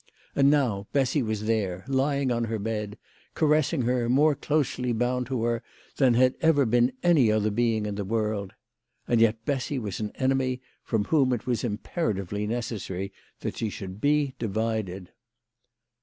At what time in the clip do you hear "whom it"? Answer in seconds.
11.03-11.45